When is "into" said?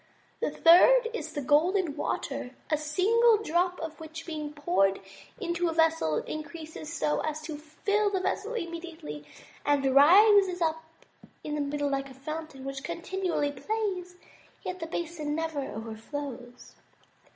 5.39-5.69